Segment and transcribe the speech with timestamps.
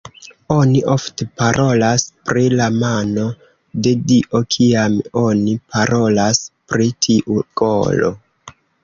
[0.53, 3.25] Oni ofte parolas pri "la mano
[3.89, 6.41] de dio" kiam oni parolas
[6.73, 8.11] pri tiu golo.